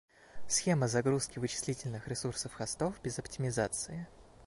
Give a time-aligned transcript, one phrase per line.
[0.47, 4.07] Схема загрузки вычислительных ресурсов хостов без оптимизации